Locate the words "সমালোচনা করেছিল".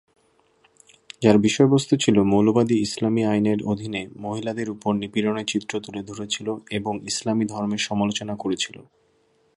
7.81-8.77